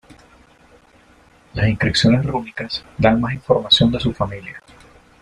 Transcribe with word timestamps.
Las 1.53 1.69
inscripciones 1.69 2.25
rúnicas 2.25 2.83
dan 2.97 3.21
más 3.21 3.35
información 3.35 3.91
de 3.91 3.99
su 3.99 4.11
familia. 4.11 4.59